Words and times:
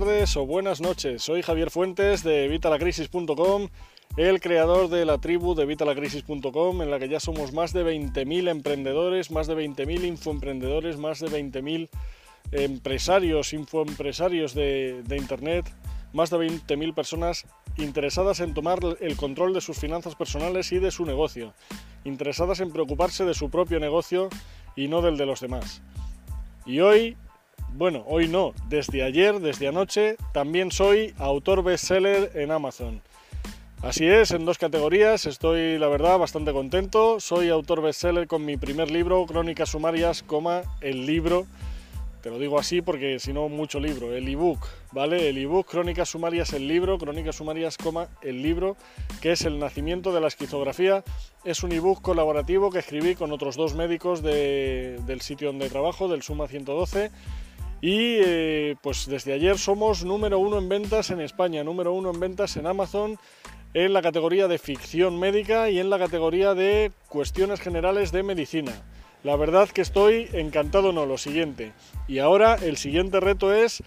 tardes 0.00 0.36
o 0.36 0.44
buenas 0.44 0.82
noches. 0.82 1.22
Soy 1.22 1.40
Javier 1.40 1.70
Fuentes 1.70 2.22
de 2.22 2.48
Vitalacrisis.com, 2.48 3.68
el 4.18 4.40
creador 4.42 4.90
de 4.90 5.06
la 5.06 5.16
tribu 5.16 5.54
de 5.54 5.64
Vitalacrisis.com, 5.64 6.82
en 6.82 6.90
la 6.90 6.98
que 6.98 7.08
ya 7.08 7.18
somos 7.18 7.54
más 7.54 7.72
de 7.72 7.82
20.000 7.82 8.50
emprendedores, 8.50 9.30
más 9.30 9.46
de 9.46 9.56
20.000 9.56 10.04
infoemprendedores, 10.04 10.98
más 10.98 11.20
de 11.20 11.28
20.000 11.28 11.88
empresarios, 12.52 13.54
infoempresarios 13.54 14.52
de, 14.52 15.02
de 15.02 15.16
Internet, 15.16 15.64
más 16.12 16.28
de 16.28 16.40
20.000 16.40 16.92
personas 16.92 17.46
interesadas 17.78 18.40
en 18.40 18.52
tomar 18.52 18.80
el 19.00 19.16
control 19.16 19.54
de 19.54 19.62
sus 19.62 19.78
finanzas 19.78 20.14
personales 20.14 20.72
y 20.72 20.78
de 20.78 20.90
su 20.90 21.06
negocio, 21.06 21.54
interesadas 22.04 22.60
en 22.60 22.70
preocuparse 22.70 23.24
de 23.24 23.32
su 23.32 23.48
propio 23.48 23.80
negocio 23.80 24.28
y 24.76 24.88
no 24.88 25.00
del 25.00 25.16
de 25.16 25.24
los 25.24 25.40
demás. 25.40 25.80
Y 26.66 26.80
hoy 26.80 27.16
bueno, 27.76 28.04
hoy 28.06 28.26
no, 28.26 28.54
desde 28.68 29.02
ayer, 29.02 29.38
desde 29.38 29.68
anoche, 29.68 30.16
también 30.32 30.72
soy 30.72 31.12
autor 31.18 31.62
bestseller 31.62 32.32
en 32.34 32.50
Amazon. 32.50 33.02
Así 33.82 34.06
es, 34.06 34.30
en 34.30 34.46
dos 34.46 34.56
categorías, 34.56 35.26
estoy 35.26 35.78
la 35.78 35.88
verdad 35.88 36.18
bastante 36.18 36.52
contento. 36.52 37.20
Soy 37.20 37.50
autor 37.50 37.82
bestseller 37.82 38.26
con 38.26 38.46
mi 38.46 38.56
primer 38.56 38.90
libro, 38.90 39.26
Crónicas 39.26 39.68
Sumarias, 39.68 40.22
coma, 40.22 40.62
el 40.80 41.04
libro. 41.04 41.46
Te 42.22 42.30
lo 42.30 42.38
digo 42.38 42.58
así 42.58 42.80
porque 42.80 43.18
si 43.20 43.34
no, 43.34 43.50
mucho 43.50 43.78
libro, 43.78 44.14
el 44.14 44.26
ebook, 44.26 44.66
¿vale? 44.92 45.28
El 45.28 45.36
ebook 45.36 45.70
Crónicas 45.70 46.08
Sumarias, 46.08 46.54
el 46.54 46.66
libro, 46.66 46.96
Crónicas 46.96 47.36
Sumarias, 47.36 47.76
coma, 47.76 48.08
el 48.22 48.42
libro, 48.42 48.78
que 49.20 49.32
es 49.32 49.42
el 49.42 49.58
nacimiento 49.58 50.12
de 50.12 50.22
la 50.22 50.28
esquizografía. 50.28 51.04
Es 51.44 51.62
un 51.62 51.72
ebook 51.72 52.00
colaborativo 52.00 52.70
que 52.70 52.78
escribí 52.78 53.14
con 53.14 53.32
otros 53.32 53.56
dos 53.56 53.74
médicos 53.74 54.22
del 54.22 55.20
sitio 55.20 55.48
donde 55.48 55.68
trabajo, 55.68 56.08
del 56.08 56.22
Suma 56.22 56.48
112 56.48 57.10
y 57.80 58.18
eh, 58.24 58.76
pues 58.82 59.06
desde 59.06 59.32
ayer 59.32 59.58
somos 59.58 60.04
número 60.04 60.38
uno 60.38 60.58
en 60.58 60.68
ventas 60.68 61.10
en 61.10 61.20
España, 61.20 61.62
número 61.64 61.92
uno 61.92 62.10
en 62.10 62.20
ventas 62.20 62.56
en 62.56 62.66
Amazon, 62.66 63.18
en 63.74 63.92
la 63.92 64.02
categoría 64.02 64.48
de 64.48 64.58
ficción 64.58 65.18
médica 65.18 65.68
y 65.68 65.78
en 65.78 65.90
la 65.90 65.98
categoría 65.98 66.54
de 66.54 66.92
cuestiones 67.08 67.60
generales 67.60 68.12
de 68.12 68.22
medicina. 68.22 68.72
La 69.22 69.36
verdad 69.36 69.68
que 69.68 69.82
estoy 69.82 70.28
encantado, 70.32 70.92
no, 70.92 71.04
lo 71.04 71.18
siguiente. 71.18 71.72
Y 72.06 72.20
ahora 72.20 72.54
el 72.54 72.76
siguiente 72.76 73.20
reto 73.20 73.52
es 73.52 73.82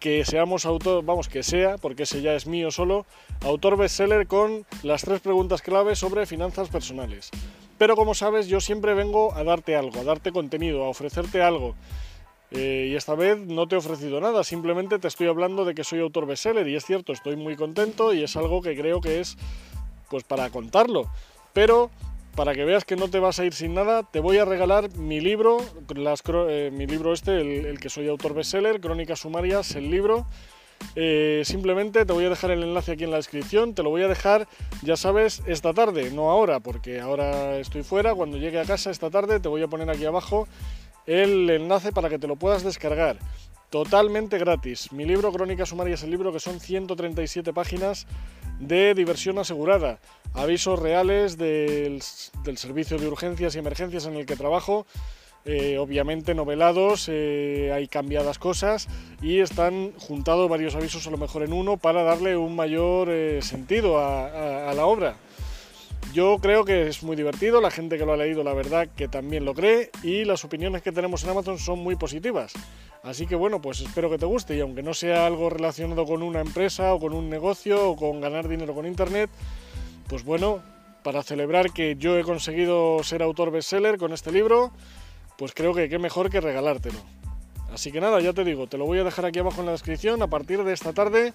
que 0.00 0.24
seamos 0.24 0.64
autor, 0.64 1.04
vamos, 1.04 1.28
que 1.28 1.42
sea, 1.42 1.76
porque 1.78 2.04
ese 2.04 2.22
ya 2.22 2.34
es 2.34 2.46
mío 2.46 2.70
solo, 2.70 3.04
autor 3.42 3.76
bestseller 3.76 4.26
con 4.26 4.64
las 4.82 5.02
tres 5.02 5.20
preguntas 5.20 5.62
clave 5.62 5.96
sobre 5.96 6.26
finanzas 6.26 6.68
personales. 6.68 7.30
Pero 7.76 7.96
como 7.96 8.14
sabes, 8.14 8.48
yo 8.48 8.60
siempre 8.60 8.94
vengo 8.94 9.34
a 9.34 9.44
darte 9.44 9.76
algo, 9.76 10.00
a 10.00 10.04
darte 10.04 10.32
contenido, 10.32 10.84
a 10.84 10.88
ofrecerte 10.88 11.42
algo. 11.42 11.74
Eh, 12.50 12.88
y 12.90 12.96
esta 12.96 13.14
vez 13.14 13.38
no 13.38 13.68
te 13.68 13.74
he 13.74 13.78
ofrecido 13.78 14.20
nada, 14.20 14.42
simplemente 14.42 14.98
te 14.98 15.08
estoy 15.08 15.26
hablando 15.26 15.66
de 15.66 15.74
que 15.74 15.84
soy 15.84 16.00
autor 16.00 16.26
bestseller 16.26 16.66
y 16.66 16.76
es 16.76 16.84
cierto, 16.84 17.12
estoy 17.12 17.36
muy 17.36 17.56
contento 17.56 18.14
y 18.14 18.22
es 18.22 18.36
algo 18.36 18.62
que 18.62 18.74
creo 18.74 19.00
que 19.00 19.20
es 19.20 19.36
pues 20.08 20.24
para 20.24 20.48
contarlo. 20.48 21.10
Pero 21.52 21.90
para 22.34 22.54
que 22.54 22.64
veas 22.64 22.84
que 22.84 22.96
no 22.96 23.08
te 23.08 23.18
vas 23.18 23.40
a 23.40 23.44
ir 23.44 23.52
sin 23.52 23.74
nada, 23.74 24.04
te 24.04 24.20
voy 24.20 24.38
a 24.38 24.44
regalar 24.44 24.96
mi 24.96 25.20
libro, 25.20 25.58
eh, 26.48 26.70
mi 26.72 26.86
libro 26.86 27.12
este, 27.12 27.40
el, 27.40 27.80
que 27.80 27.90
soy 27.90 28.08
autor 28.08 28.32
bestseller, 28.32 28.80
Crónicas 28.80 29.20
Sumarias, 29.20 29.74
el 29.74 29.90
libro. 29.90 30.24
Eh, 30.94 31.42
simplemente 31.44 32.06
te 32.06 32.12
voy 32.12 32.26
a 32.26 32.28
dejar 32.28 32.52
el 32.52 32.62
enlace 32.62 32.92
aquí 32.92 33.02
en 33.02 33.10
la 33.10 33.16
descripción, 33.16 33.74
te 33.74 33.82
lo 33.82 33.90
voy 33.90 34.02
a 34.02 34.08
dejar, 34.08 34.46
ya 34.82 34.96
sabes, 34.96 35.42
esta 35.46 35.74
tarde, 35.74 36.12
no 36.12 36.30
ahora, 36.30 36.60
porque 36.60 37.00
ahora 37.00 37.58
estoy 37.58 37.82
fuera, 37.82 38.14
cuando 38.14 38.36
llegue 38.36 38.60
a 38.60 38.64
casa 38.64 38.92
esta 38.92 39.10
tarde 39.10 39.40
te 39.40 39.48
voy 39.48 39.62
a 39.62 39.66
poner 39.66 39.90
aquí 39.90 40.04
abajo 40.04 40.46
el 41.08 41.48
enlace 41.48 41.90
para 41.90 42.10
que 42.10 42.18
te 42.18 42.28
lo 42.28 42.36
puedas 42.36 42.62
descargar. 42.62 43.18
Totalmente 43.70 44.38
gratis. 44.38 44.92
Mi 44.92 45.04
libro 45.04 45.32
Crónicas 45.32 45.70
Sumarias, 45.70 46.02
el 46.02 46.10
libro 46.10 46.32
que 46.32 46.40
son 46.40 46.60
137 46.60 47.52
páginas 47.52 48.06
de 48.60 48.94
diversión 48.94 49.38
asegurada. 49.38 50.00
Avisos 50.34 50.78
reales 50.78 51.38
del, 51.38 52.02
servicio 52.02 52.98
de 52.98 53.08
urgencias 53.08 53.56
y 53.56 53.58
emergencias 53.58 54.06
en 54.06 54.16
el 54.16 54.26
que 54.26 54.36
trabajo. 54.36 54.86
Eh, 55.44 55.78
obviamente 55.78 56.34
novelados, 56.34 57.08
eh, 57.10 57.72
hay 57.74 57.88
cambiadas 57.88 58.38
cosas 58.38 58.86
y 59.22 59.38
están 59.38 59.92
juntados 59.96 60.50
varios 60.50 60.74
avisos 60.74 61.06
a 61.06 61.10
lo 61.10 61.16
mejor 61.16 61.42
en 61.42 61.54
uno 61.54 61.78
para 61.78 62.02
darle 62.02 62.36
un 62.36 62.54
mayor 62.54 63.08
eh, 63.08 63.40
sentido 63.40 63.98
a 63.98 64.72
la 64.74 64.84
obra. 64.84 65.16
Yo 66.12 66.38
creo 66.40 66.64
que 66.64 66.88
es 66.88 67.02
muy 67.02 67.16
divertido, 67.16 67.60
la 67.60 67.70
gente 67.70 67.98
que 67.98 68.06
lo 68.06 68.14
ha 68.14 68.16
leído 68.16 68.42
la 68.42 68.54
verdad 68.54 68.88
que 68.96 69.08
también 69.08 69.44
lo 69.44 69.52
cree 69.52 69.90
y 70.02 70.24
las 70.24 70.44
opiniones 70.44 70.80
que 70.82 70.90
tenemos 70.90 71.22
en 71.22 71.30
Amazon 71.30 71.58
son 71.58 71.80
muy 71.80 71.96
positivas. 71.96 72.54
Así 73.02 73.26
que 73.26 73.34
bueno, 73.34 73.60
pues 73.60 73.80
espero 73.80 74.08
que 74.08 74.18
te 74.18 74.24
guste 74.24 74.56
y 74.56 74.60
aunque 74.60 74.82
no 74.82 74.94
sea 74.94 75.26
algo 75.26 75.50
relacionado 75.50 76.06
con 76.06 76.22
una 76.22 76.40
empresa 76.40 76.94
o 76.94 76.98
con 76.98 77.12
un 77.12 77.28
negocio 77.28 77.90
o 77.90 77.96
con 77.96 78.20
ganar 78.20 78.48
dinero 78.48 78.74
con 78.74 78.86
Internet, 78.86 79.28
pues 80.08 80.24
bueno, 80.24 80.62
para 81.02 81.22
celebrar 81.22 81.72
que 81.72 81.96
yo 81.96 82.18
he 82.18 82.22
conseguido 82.22 83.02
ser 83.04 83.22
autor 83.22 83.50
bestseller 83.50 83.98
con 83.98 84.12
este 84.12 84.32
libro, 84.32 84.72
pues 85.36 85.52
creo 85.52 85.74
que 85.74 85.88
qué 85.88 85.98
mejor 85.98 86.30
que 86.30 86.40
regalártelo. 86.40 86.98
Así 87.72 87.92
que 87.92 88.00
nada, 88.00 88.20
ya 88.20 88.32
te 88.32 88.44
digo, 88.44 88.66
te 88.66 88.78
lo 88.78 88.86
voy 88.86 88.98
a 88.98 89.04
dejar 89.04 89.26
aquí 89.26 89.40
abajo 89.40 89.60
en 89.60 89.66
la 89.66 89.72
descripción 89.72 90.22
a 90.22 90.26
partir 90.26 90.64
de 90.64 90.72
esta 90.72 90.94
tarde 90.94 91.34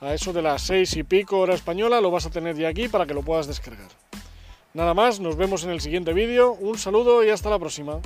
a 0.00 0.14
eso 0.14 0.32
de 0.32 0.42
las 0.42 0.62
seis 0.62 0.96
y 0.96 1.02
pico 1.02 1.38
hora 1.38 1.54
española 1.54 2.00
lo 2.00 2.10
vas 2.10 2.26
a 2.26 2.30
tener 2.30 2.56
ya 2.56 2.68
aquí 2.68 2.88
para 2.88 3.06
que 3.06 3.14
lo 3.14 3.22
puedas 3.22 3.46
descargar. 3.46 3.88
Nada 4.74 4.92
más, 4.92 5.18
nos 5.18 5.36
vemos 5.36 5.64
en 5.64 5.70
el 5.70 5.80
siguiente 5.80 6.12
vídeo, 6.12 6.52
un 6.52 6.76
saludo 6.76 7.24
y 7.24 7.30
hasta 7.30 7.48
la 7.48 7.58
próxima. 7.58 8.00